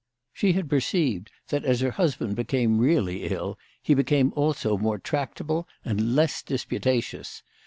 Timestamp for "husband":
1.91-2.35